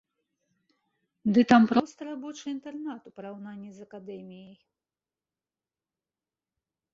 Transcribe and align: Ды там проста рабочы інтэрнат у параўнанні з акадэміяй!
Ды 1.35 1.43
там 1.51 1.67
проста 1.71 2.07
рабочы 2.09 2.45
інтэрнат 2.55 3.01
у 3.11 3.13
параўнанні 3.19 3.71
з 3.77 3.85
акадэміяй! 3.89 4.51